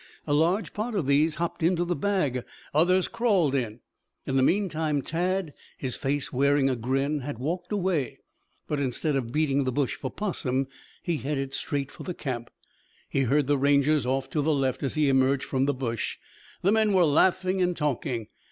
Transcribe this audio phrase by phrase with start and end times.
[0.25, 2.43] A large part of these hopped into the bag.
[2.73, 3.81] Others crawled in.
[4.25, 8.17] In the meantime Tad, his face wearing a grin, had walked away,
[8.67, 10.65] but instead of beating the bush for 'possum,
[11.03, 12.49] he headed straight for the camp.
[13.09, 16.17] He heard the Rangers off to the left, as he emerged from the bush.
[16.63, 18.25] The men were laughing and talking.